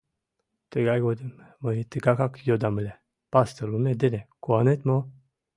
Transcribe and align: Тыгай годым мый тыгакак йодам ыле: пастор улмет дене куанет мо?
Тыгай 0.71 0.99
годым 1.05 1.29
мый 1.63 1.77
тыгакак 1.91 2.33
йодам 2.47 2.75
ыле: 2.81 2.93
пастор 3.33 3.67
улмет 3.73 3.97
дене 4.03 4.21
куанет 4.43 4.79
мо? 4.87 4.97